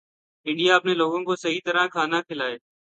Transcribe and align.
India 0.45 0.75
اپنے 0.75 0.93
لوگوں 0.93 1.23
کو 1.23 1.35
صحیح 1.35 1.59
طرح 1.65 1.87
کھانا 1.87 2.21
کھلائے 2.21 2.57